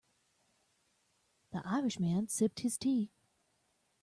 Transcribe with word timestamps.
The 1.51 1.61
Irish 1.63 1.99
man 1.99 2.27
sipped 2.27 2.61
his 2.61 2.75
tea. 2.75 3.11